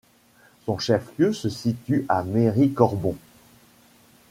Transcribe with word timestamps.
Son 0.65 0.79
chef-lieu 0.79 1.31
se 1.31 1.47
situe 1.47 2.07
à 2.09 2.23
Méry-Corbon. 2.23 3.15